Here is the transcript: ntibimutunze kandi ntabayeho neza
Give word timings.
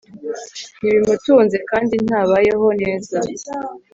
ntibimutunze 0.79 1.57
kandi 1.69 1.93
ntabayeho 2.05 2.67
neza 2.81 3.17